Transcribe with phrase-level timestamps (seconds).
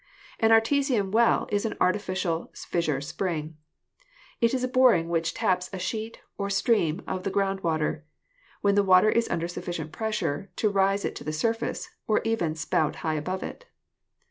[0.39, 3.55] An artesian well is an artificial fissure spring.
[4.39, 8.03] It is a boring which taps a sheet or stream of the ground water,
[8.61, 12.95] when the water is under sufficient pressure to rise to the surface or even spout
[13.05, 13.65] high above it.